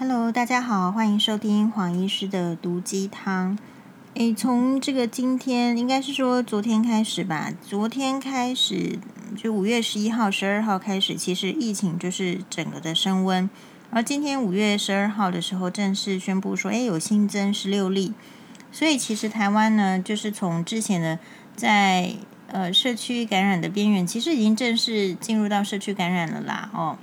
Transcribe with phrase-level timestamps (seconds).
[0.00, 3.58] Hello，大家好，欢迎收听黄医师的毒鸡汤。
[4.14, 8.98] 诶，从这个今天，应该是说昨天开始吧，昨天开始
[9.36, 13.50] 就五月十一号、十二号开始，其实疫情就是整个的升温。
[13.90, 18.14] 而今天五月十二号的时候，正式宣布说，诶，有新增十六例。
[18.72, 21.18] 所以其实台湾呢，就是从之前的
[21.54, 22.14] 在
[22.46, 26.96] 呃社区感染的边缘，其实已经正式进入到社区感染了啦，哦。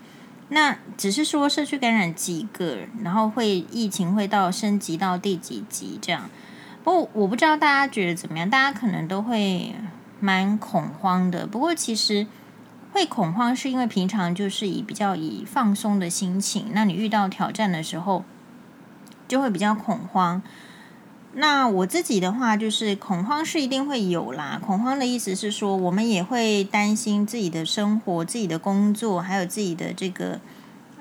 [0.50, 6.29] 那只是说社区感染几个，然后会疫情会到升级到第几级这样。
[6.83, 9.75] 不我不知道大家觉得怎么样，大家可能都会
[10.20, 11.46] 蛮恐慌的。
[11.46, 12.25] 不过其实
[12.93, 18.23] 会恐慌是因为平常就是以比较以放松的心情，那你遇到挑战的时候
[19.28, 20.42] 就会比较恐慌。
[21.39, 24.59] 那我自己的话，就是恐慌是一定会有啦。
[24.59, 30.39] 恐慌的意思是说，我们也会担心自己的生活、自己的工作，还有自己的这个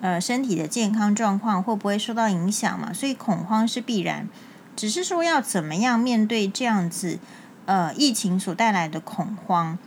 [0.03, 2.93] 呃身体的健康状况会不会受到影响嘛？
[2.93, 4.29] 所以恐慌是必然，
[4.77, 7.19] 只是说要怎么样面对这样子
[7.65, 9.79] 呃疫情所带来的恐慌。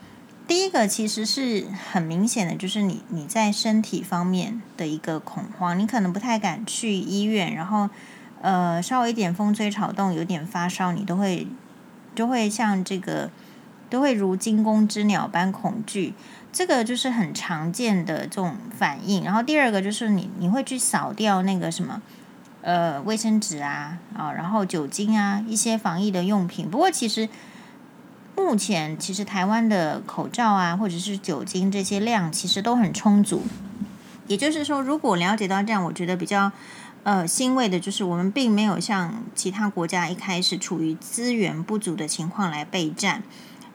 [0.48, 7.92] 第一个其实是很明显的，就是你你在身体方面的一个恐慌，你可能不太敢去医院，然后。
[8.42, 11.46] 呃，稍微一点风吹草动，有点发烧，你都会
[12.16, 13.30] 都会像这个，
[13.90, 16.14] 都会如惊弓之鸟般恐惧。
[16.52, 19.26] 这个就是很常见的这种反应。
[19.26, 22.02] 然后第二个就是你你会去扫掉那个什么
[22.62, 26.72] 呃卫生纸啊啊，然后酒精啊一些防疫的用品。
[26.72, 27.28] 不过其实
[28.38, 33.44] 目前其实台湾的口罩啊或者是酒精这些量其实都很充足。
[34.28, 36.54] 也就是说，如果了解到这样，我觉得比较。
[37.04, 43.24] 呃，欣慰的就是我们并没有像其他国家一开始处于资源不足的情况来备战，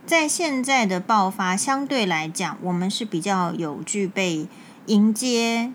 [0.06, 4.46] 在现在的爆发相对来讲，我们是比较有具备
[4.86, 5.72] 迎接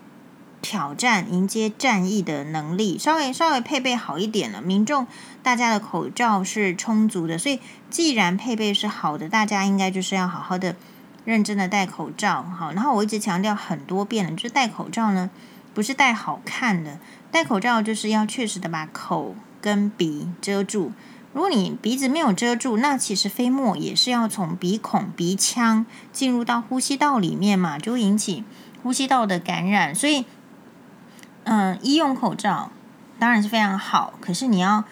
[0.62, 4.62] 挑战、迎接战役的能力，稍微稍微配备好一点了。
[4.62, 5.06] 民众
[5.42, 7.58] 大家的口罩是充足的，所以
[7.90, 10.76] 既然配备是好的，大家应该就是要好好的、
[11.24, 12.42] 认真的戴口罩。
[12.42, 15.30] 好，然后我一直强调很多遍了，就是戴口罩呢，
[15.74, 16.98] 不是戴好看的。
[17.30, 20.92] 戴口罩就是要确实的把口跟鼻遮住。
[21.32, 28.42] 如果你鼻子没有遮住，那其实飞沫也是要从鼻孔、鼻腔进入到呼吸道里面嘛，就会引起
[28.82, 29.94] 呼吸道的感染。
[29.94, 30.24] 所以，
[31.44, 32.72] 嗯，医用口罩
[33.20, 34.82] 当然是非常好，可是你要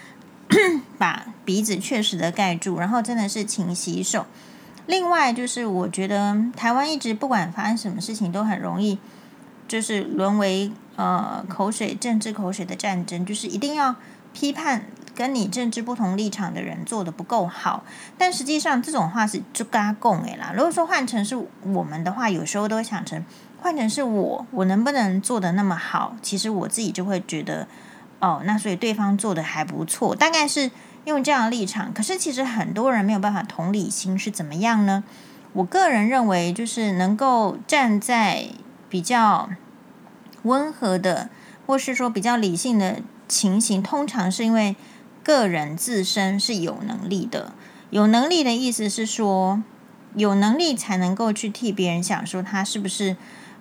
[0.97, 4.25] 把鼻子确实的盖住，然后真的是勤洗手。
[4.87, 9.01] 另外，就是我觉得台湾一直不管发生什么事情，都很容易
[9.69, 10.73] 就是沦为。
[10.97, 13.95] 呃，口水政治口水的战争，就是一定要
[14.33, 17.85] 批判跟你政治不同立场的人做的不够好。
[18.19, 20.51] 但实际上，这种话是就嘎共诶啦。
[20.53, 23.25] 如果说换成是我们的话，有时候都会想成
[23.63, 26.17] 换成是我，我能不能做的那么好？
[26.21, 27.69] 其实我自己就会觉得，
[28.19, 30.69] 哦，那所以对方做的还不错，大概是
[31.05, 31.95] 用这样的立场。
[31.95, 35.05] 可是其实很多人没有办法同理心是怎么样呢？
[35.53, 38.49] 我个人认为，就是能够站在
[38.89, 39.51] 比较。
[40.45, 41.31] 温和的，
[41.67, 44.77] 或是说比较理性的情形，通常是因为
[45.25, 47.53] 个人自身是有能力的。
[47.91, 49.61] 有能力的意思是说，
[50.15, 53.17] 有能力才能够去替别人想，说他是不是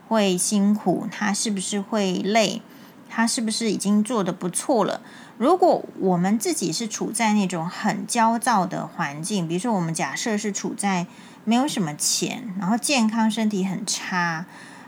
[0.08, 2.62] 会辛苦，他是不是会累，
[3.10, 5.02] 他是不是已经做得不错了。
[5.40, 11.08] 如果我们自己是处在那种很焦躁的环境，比如说我们假设是处在
[11.44, 14.46] 没有什么钱，然后健康身体很差。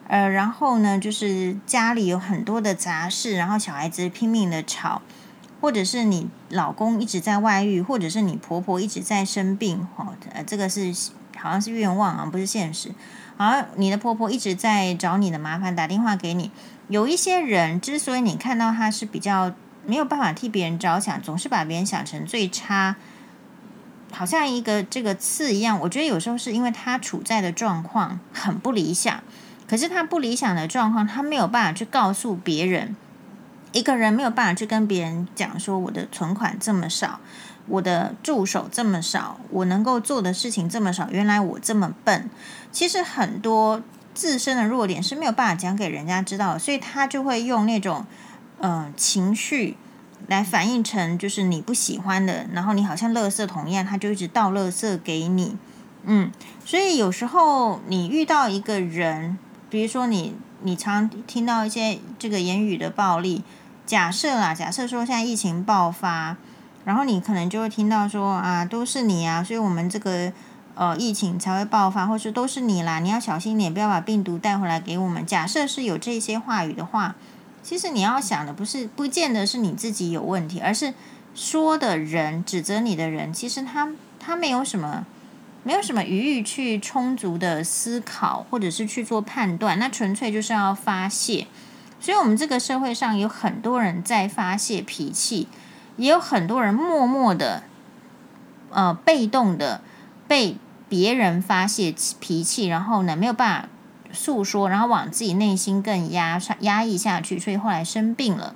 [0.09, 5.03] 呃，然后呢，就是家里有很多的杂事，然后小孩子拼命的吵，
[5.61, 10.91] 或者是你老公一直在外遇，或者是你婆婆一直在生病，哦，呃，这个是
[11.37, 12.91] 好像是愿望啊，不是现实。
[13.37, 16.49] 好像你的婆婆一直在找你的麻烦，打电话给你。
[16.87, 19.53] 有一些人之所以你看到他是比较
[19.85, 22.95] 没有办法替别人着想，总是把别人想成最差，
[24.11, 25.79] 好像一个这个刺一样。
[25.81, 29.21] 我觉得有时候是因为他处在的状况很不理想。
[29.69, 32.95] 可是他不理想的状况，他没有办法去告诉别人。
[33.71, 37.19] 一个人没有办法去跟别人讲说，我的存款这么少，
[37.67, 42.27] 我的助手这么少，我能够做的事情这么少，原来我这么笨。
[42.71, 43.83] 其实很多
[44.15, 48.07] 自身的弱点是没有办法讲给人家知道，所以他就会用那种
[48.61, 49.77] 嗯、情绪
[50.25, 55.55] 来反映成就是你不喜欢的，然后你好像垃圾桶一样，他就一直倒垃圾给你。
[56.05, 56.31] 嗯，
[56.65, 59.37] 所以有时候你遇到一个人。
[59.69, 63.43] 比如说你，你常听到一些这个言语的暴力。
[63.85, 66.37] 假设啦，假设说现在疫情爆发，
[66.85, 70.31] 然后你可能就会听到说啊，都是你啊，所以我们这个
[70.75, 75.25] 呃疫情才会爆发，或是都是你啦，你要小心点，不要把病毒带回来给我们。
[75.25, 77.15] 假设是有这些话语的话，
[77.63, 80.93] 其实你要想的不是，不见得是你自己有问题，而是
[81.33, 83.89] 说的人、指责你的人，其实他
[84.19, 85.05] 他没有什么，
[85.63, 91.47] 没有什么余裕去充足的思考，或者是去做判断，那纯粹就是要发泄。
[91.99, 95.47] 所以，我们这个社会上有很多人在发泄脾气，
[95.97, 97.63] 也有很多人默默的，
[98.69, 99.81] 呃，被动的
[100.27, 100.57] 被
[100.87, 103.69] 别人发泄脾气，然后呢，没有办法。
[104.11, 108.55] 诉说，然后往自己内心更压压抑下去，所以后来生病了。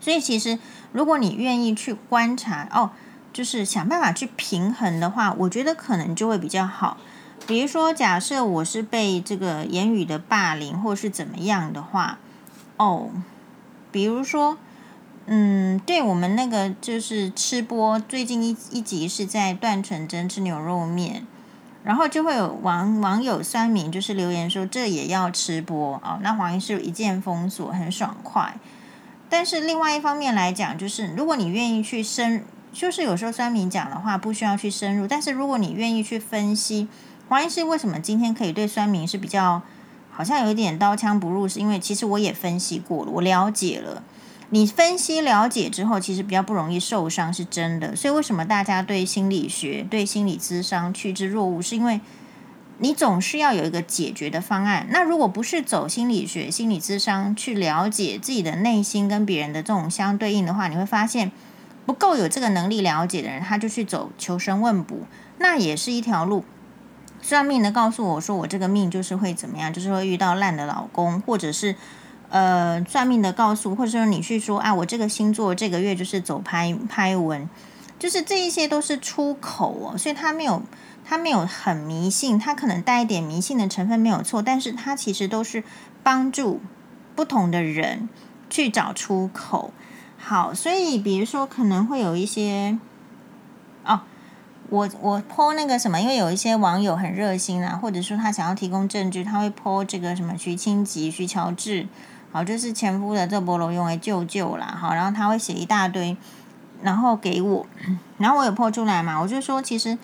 [0.00, 0.56] 所以其实，
[0.92, 2.92] 如果你愿意去观察，哦，
[3.32, 6.98] 就是想办法去平衡的话，我觉得可能就会比较好。
[7.46, 12.18] 比如说，假设我是被这个言语的霸凌，或是怎么样的话，
[12.76, 13.10] 哦，
[13.90, 14.58] 比如说，
[15.26, 21.26] 嗯，对我们那个就是吃播，最近一一集是在段纯真吃牛肉面。
[21.84, 26.16] 然后就会有网网友酸民就是留言说，这也要吃播啊？
[26.22, 28.54] 那黄医师一键封锁，很爽快。
[29.28, 36.88] 但是另外一方面来讲，就是如果你愿意去深，就是有时候酸民讲的话不需要去深入，但是如果你愿意去分析，
[37.28, 39.62] 黄医师为什么今天可以对酸民是比较
[40.10, 44.02] 好像有一点刀枪不入，是因为其实我也分析过了，我了解了。
[44.50, 47.96] 你分析了解之后，其实比较不容易受伤，是真的。
[47.96, 52.00] 所以为什么大家对心理学、对心理咨商趋之若鹜，是因为
[52.76, 54.86] 你总是要有一个解决的方案。
[54.90, 61.32] 那如果不是走心理学、心理咨商去了解自己的内心跟别人的这种相对应的话，你会发现
[61.86, 65.06] 不够有这个能力了解的人，他就去走求神问卜，
[65.38, 66.44] 那也是一条路。
[67.20, 71.76] 算命的告诉我说，我这个命就是会怎么样，就是会遇到烂的老公，或者是。
[72.34, 77.46] 呃，算命的告诉，或者说你去说啊，我这个星座这个月就是走拍拍文，
[77.98, 80.62] 就是这一些都是出口哦，所以他没有
[81.04, 85.62] 他没有很迷信，他可能带一点迷信的成分没有错，但是他其实都是
[86.02, 86.62] 帮助
[87.14, 88.08] 不同的人
[88.48, 89.70] 去找出口。
[90.24, 92.78] 好，所以比如说可能会有一些
[93.84, 94.02] 哦，
[94.70, 101.88] 我我 po 那个什么，因为有一些网友很热心啊，或者说他想要提供证据，他会 po 这个什么徐清吉、徐乔治。
[102.30, 106.16] 好，就是前夫的这波罗用为舅舅啦，好，然后他会写一大堆，
[106.82, 107.66] 然后给我，
[108.16, 109.98] 然后我有泼出来嘛，我就说，其实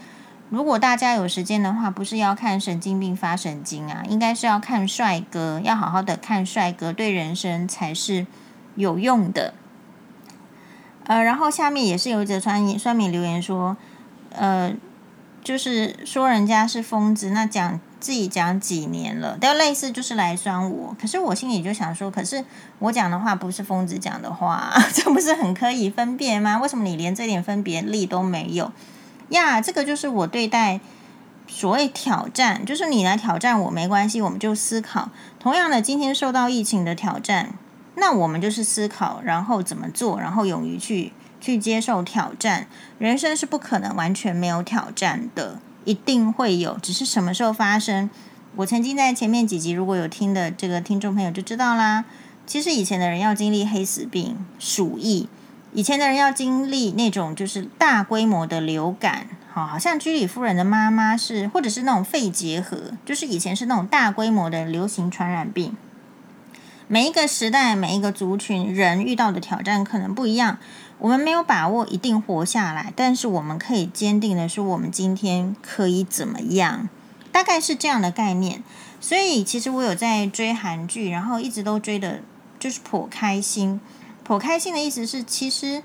[0.51, 8.27] 如果大家有时间的话，不是要看神经病发神经啊，应该是要看帅哥，要好好的看帅哥，对人生才是
[8.75, 9.55] 有用的。
[11.09, 13.77] 呃，然后下面也是有一则酸酸民留言说，
[14.31, 14.73] 呃，
[15.43, 17.81] 就是说人家是疯子，那讲。
[18.01, 22.45] 自己讲几年了，都类似就是来酸我，可是我心里就想说，可是
[22.79, 26.61] 我讲的话不是疯子讲的话， 这不是很可以分辨吗？
[26.61, 28.71] 为什么你连这点分别力都没有
[29.31, 29.61] 呀？
[29.61, 30.79] 这个就是我对待
[31.49, 35.11] 所谓挑战，就是你来挑战我没关系，我们就思考。
[35.41, 37.55] 同样的，今天受到疫情的挑战，
[37.99, 42.67] 那我们就是思考，然后怎么做，然后勇于去去接受挑战。
[42.99, 45.61] 人生是不可能完全没有挑战的。
[45.85, 48.11] 一定会有，只是什么时候发生？
[48.57, 52.05] 我曾经在前面几集如果有听的这个听众朋友就知道啦。
[52.47, 55.29] 其实以前的人要经历黑死病、鼠疫，
[55.73, 65.77] 以前的人要经历那种就是大规模的流感，好，好像居里夫人的妈妈是，或者是那种肺结核，就是以前是那种大规模的流行传染病。
[66.91, 70.59] 每一个时代、每一个族群人遇到的挑战可能不一样。
[70.99, 76.89] 我们没有把握一定活下来，但是我们可以坚定的说，我们今天可以怎么样？
[77.31, 78.65] 大概是这样的概念。
[79.01, 82.23] 所以其实我有在追韩剧，然后一直都追的，
[82.59, 83.81] 就是颇开心。
[84.25, 85.83] 颇开心的意思是，其实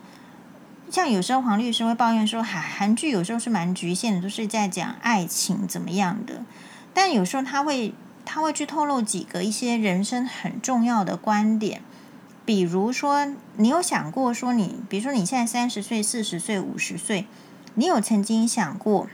[0.89, 6.45] 像有时候黄律师会抱怨说，韩韩剧有时候是蛮局限的，都是在讲爱情怎么样的。
[6.93, 7.93] 但有时候他会
[8.25, 11.81] 他会去透露几个一些人生很重要的观点。
[12.45, 17.25] 比如说，你有想过说你，比如说你现在三十岁、四十岁、五十岁，
[17.75, 19.07] 你有曾经想过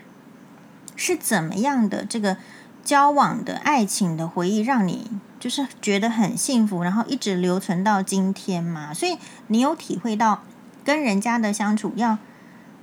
[0.95, 2.37] 是怎么样的这个
[2.83, 8.93] 交往的爱情的回忆，让你就是觉得很幸福，然后一直留存到今天吗？
[8.93, 10.41] 所以你有体会到
[10.83, 12.17] 跟人家的相处要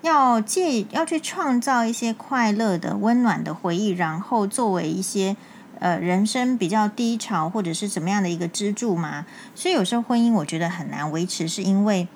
[0.02, 5.36] 要借要去创造一些快乐的、温暖的回忆，然后作为一些。
[5.78, 12.08] 呃，人生比较低潮，或者是怎么样的一个支柱嘛，所以有时候婚姻我觉得很难维持，是因为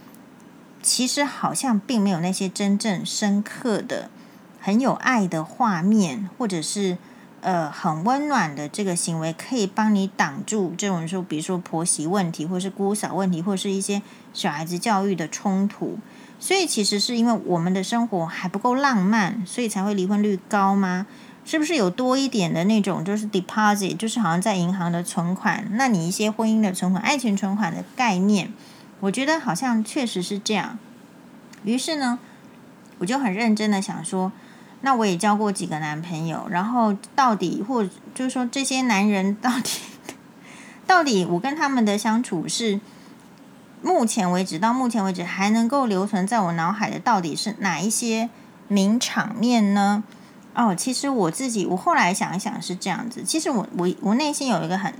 [0.82, 4.10] 其实好像并没有那些真正深刻的、
[4.58, 6.96] 很有爱的画面，或者是
[7.42, 14.00] 呃很温暖的这个行为，可以帮你挡住这种说，比如说婆媳问题，或是姑嫂问题，或是一些
[14.32, 15.98] 小孩子教育的冲突。
[16.38, 21.06] 所以其实是因为我们的生活还不够浪漫，所以才会离婚率高吗？
[21.50, 28.52] 是不是有多一点的那种，就是 deposit，就是好像在银行的存款，那你一些婚姻的存款、爱情存款的概念，
[29.00, 30.78] 我觉得好像确实是这样。
[31.64, 32.20] 于是呢，
[32.98, 34.30] 我就很认真的想说，
[34.82, 39.80] 那我也交过几个男朋友，然后到底或就是说这些男人到底，
[40.86, 42.80] 到底我跟他们的相处是
[43.82, 48.30] 目前为止到目前为止还能够留存在我脑海的，到底是哪一些
[48.68, 50.04] 名场面呢？
[50.52, 53.22] 哦，其实我自己，我后来想一想是这样子。
[53.22, 54.92] 其实我我我内心有一个很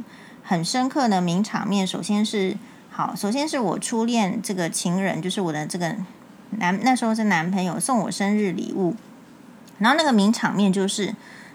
[0.45, 1.85] 很深刻的名场面。
[1.85, 2.57] 首先是
[2.89, 5.97] 好，首先是我初恋这个情人，就是我的这个
[6.51, 8.95] 男那时候是男朋友送我生日礼物。
[9.79, 11.15] 然后那个名场面就是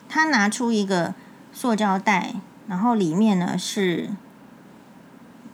[0.10, 1.14] 他拿出一个
[1.54, 2.34] 塑胶袋，
[2.68, 4.10] 然后里面呢是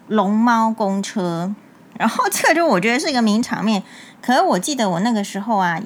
[0.08, 1.54] 龙猫公车。
[2.00, 3.84] 然后这个就我觉得是一个名场面。
[4.20, 5.80] 可是我记得我那个时候啊。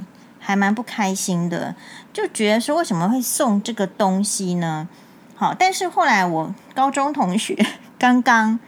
[0.46, 1.76] 还蛮不开心的，
[2.14, 4.88] 就觉得说为什么会送这个东西呢？
[5.36, 7.58] 好，但是后来我高中同学
[7.98, 8.60] 刚刚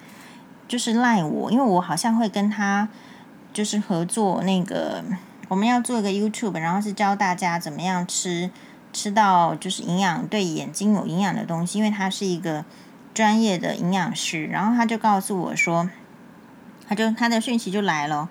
[0.67, 2.89] 就是赖我，因为我好像会跟他
[3.53, 5.03] 就是合作那个，
[5.49, 8.49] 我们要做一个 YouTube，然后是教大家怎么样吃
[8.91, 12.65] 吃到就是营养对眼睛有营养的东西，因为他是一个
[13.13, 15.87] 专业的营养师，然后他就告诉我说，
[16.89, 18.27] 他就他的讯息就来了。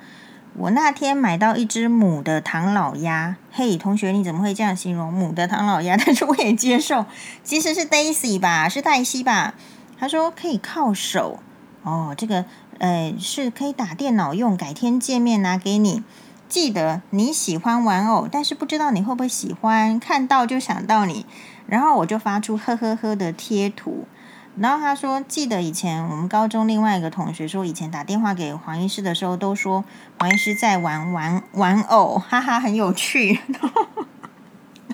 [0.58, 5.96] 我那天买到一只母的唐老鸭，嘿，同学，你怎么会这样形容母的唐老鸭？
[6.02, 7.04] 但是我也接受，
[7.44, 9.52] 其实是 Daisy 吧，是黛西吧？
[9.98, 11.40] 他说可以靠手
[11.82, 12.46] 哦，这个
[12.78, 16.02] 呃是可以打电脑用，改天见面拿给你。
[16.48, 21.26] 记得你喜欢玩偶，但是不知道你会不会喜欢，看到就想到你，
[21.66, 24.06] 然后我就发出呵呵呵的贴图。
[24.58, 29.84] 然后他说：“记得以前我们高中另外一个同学说，以前打电话给黄医师的时候，都说
[30.18, 33.38] 黄医师在玩玩玩偶， 哈哈，很有趣。”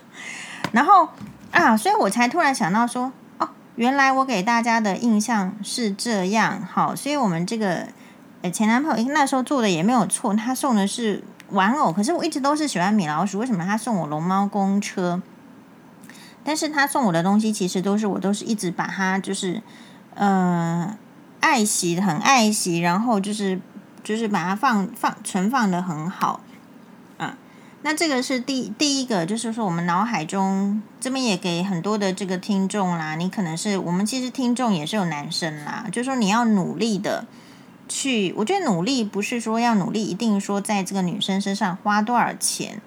[0.72, 1.08] 然后
[1.52, 7.86] 啊，所以我才突然想到说：“哦，原来我给大家的印象是这样。”好，所以我们这个
[8.40, 15.22] 呃前男朋友那时候做的也没有错，他送的是玩偶，可是我一直都是喜欢米老鼠，为什么他送我龙猫公车？
[16.44, 19.62] 但是他送我的东西，其实都是我都是一直把它就是，
[20.14, 20.96] 呃，
[21.38, 23.60] 爱惜很爱惜，然后就是
[24.02, 26.40] 就是把它放放存放的很好，
[27.18, 27.36] 啊，
[27.82, 37.24] 那这个是第第一个，就是说我们脑海中这边也给很多的这个听众啦，你可能是我们其实听众也是有男生啦，就是说你要努力的
[37.88, 42.80] 去，我觉得努力不是说要努力一定说在这个女生身上花多少钱，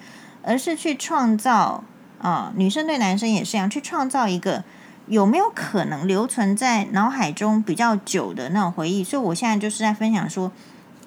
[0.43, 1.85] 而是去创造。
[2.19, 4.63] 啊、女生对男生也是一样，去创造一个
[5.07, 9.03] 有没有可能留存在脑海中比较久的那种回忆。
[9.03, 10.51] 所以我现在就是在分享说，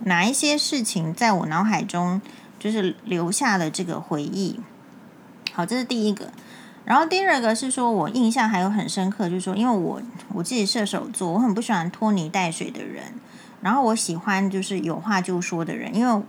[0.04, 2.20] 哪一些事情在我脑海中
[2.58, 4.60] 就是留下了这个回忆。
[5.52, 6.30] 好，这是第一个。
[6.84, 10.00] 然后第二个是说我印象还有很深刻，就是说，因为我
[10.32, 13.14] 我自己射手座，我很不喜欢拖泥带水的人，
[13.60, 16.22] 然后我喜欢就是有话就说的人，因为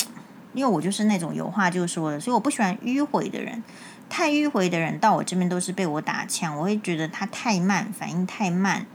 [0.54, 3.62] 因为我就是那种有话就说的，所以我不喜欢迂回的人。
[4.08, 8.86] 太迂回的人到我这边都是被我打枪，我会觉得他太慢，反应太慢。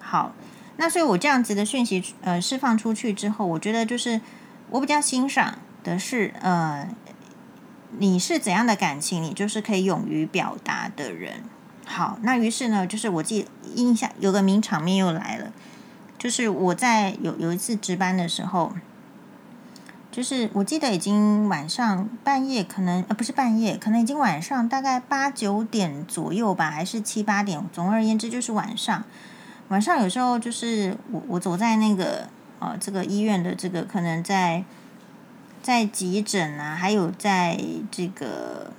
[0.00, 0.32] 好，
[0.76, 4.20] 那所以我这样子的讯息呃释放出去之后，我觉得就是
[4.70, 6.88] 我比较欣赏的是呃
[7.98, 11.44] 你是怎样的感情，你就是可以勇于表达的人。
[11.86, 15.52] 好，那于是呢，就是我记印象有个名场面又来了，
[16.18, 18.72] 就是我在有有一次值班的时候。
[20.16, 27.62] 就是我记得已经晚上半夜，可能呃不是半夜，可能已经晚上大概八九点左右吧，还是七八点。
[27.70, 29.04] 总而言之就是晚上。
[29.68, 32.30] 晚上有时候就是我我走在那个
[32.60, 34.64] 呃这个医院的这个可能在
[35.62, 38.72] 在急诊啊，还有在这个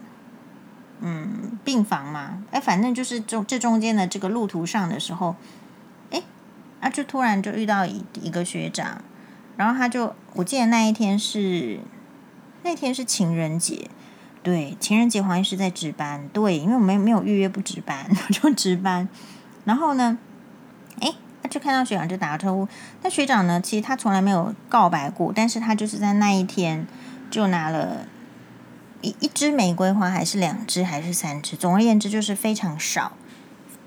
[1.01, 5.35] 嗯病房嘛，哎反正就是中这中间的这个路途上的时候，
[6.09, 6.23] 哎
[6.79, 9.03] 啊就突然就遇到一一个学长。
[9.57, 11.79] 然后他就，我记得那一天是
[12.63, 13.89] 那天是情人节，
[14.43, 19.09] 对，情人节黄医师在值班，对，因为我们没有预约不值班， 我就值班。
[19.65, 20.17] 然后呢，
[20.99, 22.67] 诶，他就看到学长就打个招呼。
[23.01, 26.85] 那学长呢，其实他从来没有告白过，但是他就是在那一天
[27.31, 28.07] 就拿了
[29.01, 33.13] 一一支玫瑰花，还是两支，还是三支，总而言之就是非常少，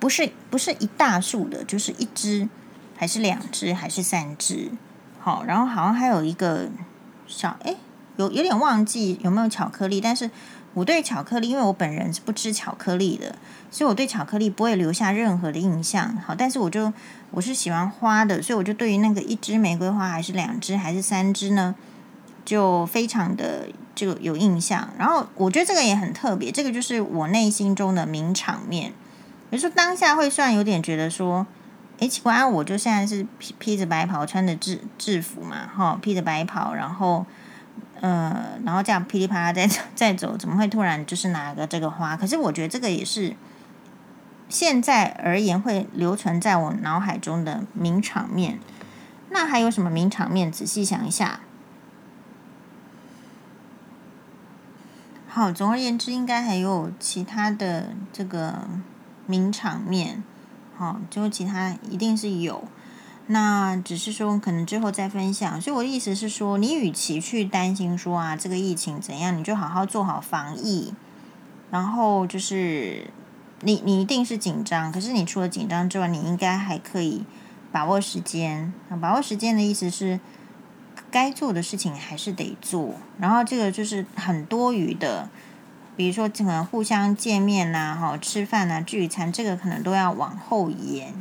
[0.00, 2.49] 不是不是一大束的，就是一支，
[2.97, 4.73] 还是两支，还是三支。
[5.21, 6.69] 好，然后好像还有一个
[7.27, 7.77] 小诶，
[8.17, 10.31] 有有点忘记有没有巧克力，但是
[10.73, 13.37] 我对巧克力，因为我本人是不吃巧克力的，
[13.71, 16.17] 所以我对巧克力不会留下任何的印象。
[16.27, 16.93] 好，但是我就
[17.33, 21.75] 我是喜欢花的，所以我就对于那个一支玫瑰花还是两支还是三支呢，
[22.45, 24.89] 就非常的就有印象。
[24.97, 28.93] 然后我觉得这个也很特别，这个就是我内心中的名场面。
[29.50, 31.47] 比如说当下会算有点觉得说，
[32.00, 37.25] 诶，奇怪，我就现在是披披着白袍，穿着制制服嘛，哈，披着白袍，然后
[38.00, 42.16] 呃，然后这样噼里啪啦在在走，怎么会突然就是拿个这个花？
[42.16, 43.37] 可是我觉得这个也是
[44.49, 48.59] 现在而言会留存在我脑海中的名场面。
[49.28, 50.50] 那还有什么名场面？
[50.50, 51.40] 仔细想一下。
[55.28, 58.66] 好，总而言之，应该还有其他的这个。
[59.26, 60.25] 名场面，
[60.81, 62.65] 哦，就其他一定是有，
[63.27, 65.61] 那只是说可能之后再分享。
[65.61, 70.95] 所以我的意思是说，你与其去担心说啊这个疫情怎样，你就好好做好防疫。
[71.71, 73.11] 然后就是
[73.61, 77.27] 你你一定是紧张，可是你除了紧张之外，你应该还可以
[77.71, 78.73] 把握时间。
[79.03, 80.19] 把握时间的意思是，
[81.11, 82.95] 该做的事情还是得做。
[83.19, 85.29] 然后这个就是很多余的。
[85.97, 91.12] 比如说，可能互相见面呐，哈，吃饭呐，聚餐，这个可能都要往后延。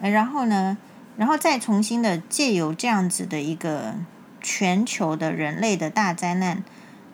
[0.00, 0.76] 然后呢，
[1.16, 3.94] 然后再重新的借由这样子的一个
[4.40, 6.64] 全球的人类的大灾难，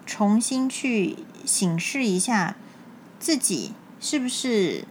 [0.06, 2.56] 重新去审视一下
[3.20, 4.84] 自己是不是，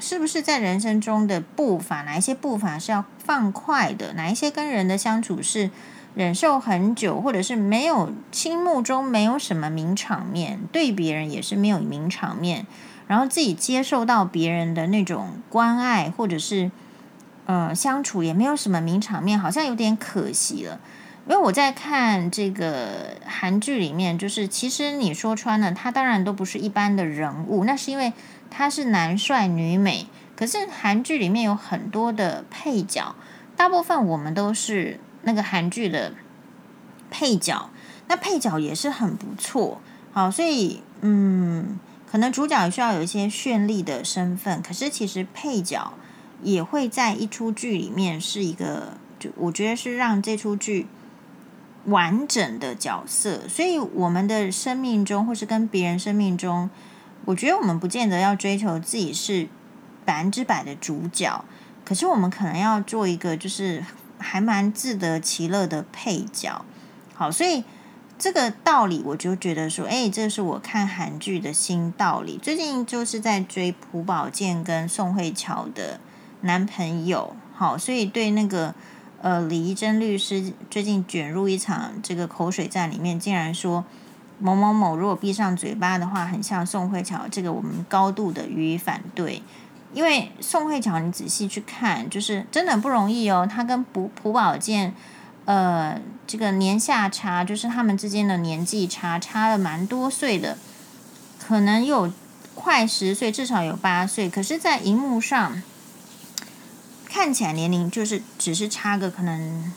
[0.00, 5.70] 是不是在人生中的步伐，哪一些步伐是要放快的，哪一些跟人的相处是。
[6.16, 12.66] 忍受很久，或者是没有心目中没有什么名场面，对别人也是没有名场面，
[13.06, 16.70] 然后自己接受到别人的那种关爱，或者是
[17.44, 20.80] 呃相处也没有什么名场面，好像有点可惜了。
[21.28, 28.14] 因为我在看这个韩剧里面，就是其实你说穿了，他当然都不是一般的人物，那是因为
[28.50, 33.14] 他是男帅女美，可是韩剧里面有很多的配角，
[33.54, 34.98] 大部分我们都是。
[35.26, 36.12] 那个韩剧的
[37.10, 37.68] 配角，
[38.06, 39.80] 那配角也是很不错，
[40.12, 45.92] 好，所以嗯，可能主角需要有一些绚丽的身份，可是其实配角
[46.44, 50.86] 也会在一出剧里面是一个，就我觉得是让这出剧
[51.86, 53.48] 完整的角色。
[53.48, 56.70] 所以我们的生命中，或是跟别人生命中，
[57.24, 59.48] 我觉得我们不见得要追求自己是
[60.04, 61.44] 百分之百的主角，
[61.84, 63.84] 可是我们可能要做一个就是。
[64.18, 66.64] 还蛮自得其乐的配角，
[67.14, 67.64] 好，所以
[68.18, 72.38] 这个道理我就觉得说，哎，这是我看韩剧的新道理。
[72.42, 76.00] 最近就是在追朴宝剑跟宋慧乔的
[76.40, 78.74] 男朋友，好，所以对那个
[79.20, 83.84] 呃李怡贞律师最近卷入一场这个口水战里面，竟然说
[84.38, 89.42] 某某某如果闭上嘴巴的话，很像宋慧乔，这个我们高度的予以反对。
[89.96, 93.48] 因为宋慧乔，你仔细去看，就是真的不容易哦。
[93.50, 94.94] 他跟朴朴宝剑，
[95.46, 100.58] 呃，这个年下差，就是他们之间的年纪差，差了蛮多岁的，
[101.38, 102.12] 可能有
[102.54, 104.28] 快十岁，至少有八岁。
[104.28, 105.62] 可是，在荧幕上
[107.08, 109.72] 看起来年龄就是只是差个可能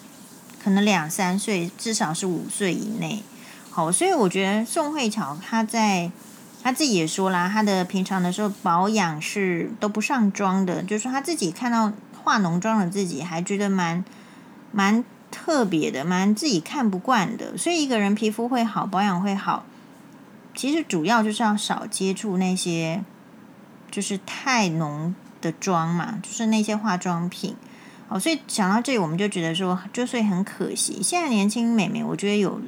[0.62, 3.24] 可能两三岁，至少是五岁以内。
[3.70, 6.12] 好，所以我觉得宋慧乔她在。
[6.62, 11.92] 他自己也说啦，他的平常的时候保养是都不上妆的，就是他自己看到
[12.22, 14.04] 化浓妆的自己，还觉得蛮
[14.72, 17.58] 蛮特别的，蛮自己看不惯的。
[17.58, 19.64] 所以一个人皮肤会好，保养会好，
[20.54, 23.04] 其实主要就是要少接触那些
[23.90, 27.56] 就是太浓的妆嘛，就是那些化妆品。
[28.10, 32.60] 哦，所以讲到这里，我们就觉得说，就所以很可惜，现在年轻美眉，我觉得有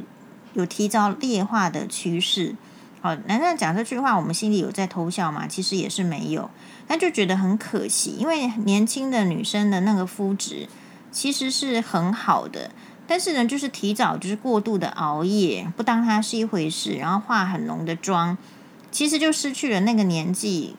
[0.53, 2.55] 有提早劣化的趋势。
[3.01, 5.47] 好，难道讲这句话，我们心里有在偷笑吗？
[5.47, 6.51] 其实也是没有，
[6.87, 10.67] 那就觉得很可惜，因为年轻的女生的那个肤质
[11.11, 12.69] 其实是很好的，
[13.07, 18.37] 但是呢，就是提早就是过度的熬夜，不当它是一回事，然后化很浓的妆，
[18.91, 20.75] 其实就失去了那个年纪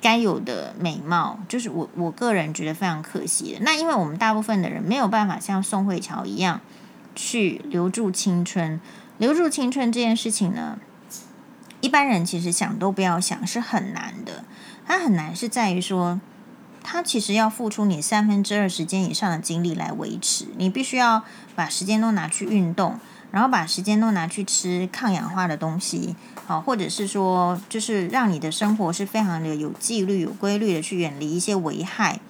[0.00, 3.58] 该有的美貌，就是我我个人觉得非常可惜的。
[3.62, 6.60] 那因为我们大部分的人没有办法像宋慧乔一样
[7.16, 8.80] 去留住青春，
[9.18, 10.78] 留住青春这件事情呢，
[11.88, 14.44] 一般人其实想都不要想，是很难的。
[14.86, 16.20] 它很难是在于说，
[16.82, 20.48] 它其实要付出你三分之二时间以上的精力来维持。
[20.58, 21.24] 你必须要
[21.56, 26.14] 把时间都拿去运动，然后把时间都拿去吃抗氧化的东西，
[26.46, 32.20] 好，或者是说，就是让你的生活是非常的有纪律、有规律的去远离一些危害。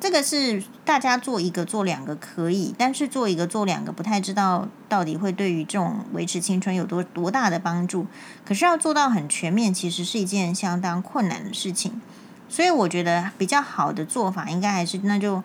[0.00, 8.06] 这个是大家做一个做两个可以，但是做一个做两个不太知道到底会对于这种维持青春有多多大的帮助。
[8.44, 12.00] 可是要做到很全面，其实是一件相当困难的事情。
[12.48, 15.42] 所以我觉得比较好的做法，应该还是那就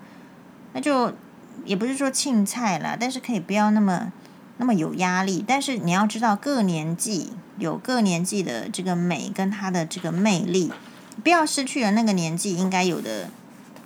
[0.71, 1.13] 那就
[1.65, 4.13] 也不是说青菜啦，但是可以不要那么
[4.57, 5.43] 那么有压力。
[5.45, 10.71] 但是你要知道，各年纪有各年纪的这个美跟它的这个魅力，
[11.21, 13.29] 不要失去了那个年纪应该有的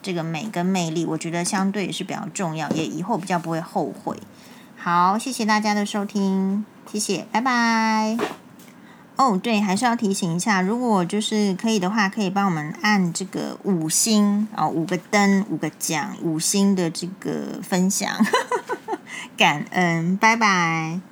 [0.01, 1.05] 这个美跟魅力。
[1.05, 4.17] 我觉得相对也是比较重要，也以后比较不会后悔。
[4.77, 8.17] 好，谢谢大家的收听，谢谢，拜拜。
[9.17, 18.09] 哦，对，还是要提醒一下，如果就是可以的话，可以帮我们按这个五星哦，五个灯，五个奖，五星的这个分享，
[19.35, 21.08] 感恩，拜拜。